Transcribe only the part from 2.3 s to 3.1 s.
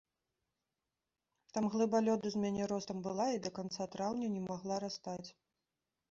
з мяне ростам